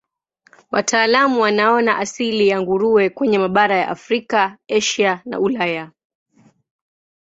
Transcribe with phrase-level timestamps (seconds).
[0.71, 5.91] Wataalamu wanaona asili ya nguruwe kwenye mabara ya Afrika, Asia na Ulaya.